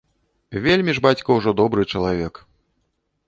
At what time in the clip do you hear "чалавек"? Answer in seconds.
1.93-2.33